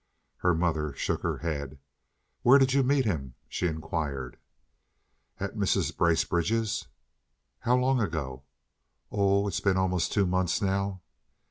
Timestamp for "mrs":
5.55-5.95